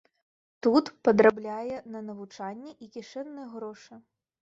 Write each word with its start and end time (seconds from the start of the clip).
Тут 0.67 0.89
падрабляе 1.09 1.77
на 1.97 2.03
навучанне 2.09 2.71
і 2.87 2.93
кішэнныя 2.99 3.47
грошы. 3.57 4.05